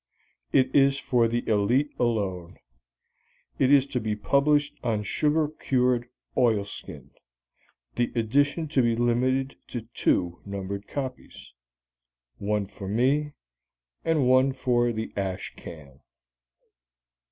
[0.51, 2.57] It is for the élite alone.
[3.59, 7.11] It is to be published on sugar cured oilskin,
[7.95, 11.53] the edition to be limited to two numbered copies
[12.39, 13.33] one for me
[14.03, 15.99] and one for the ashcan.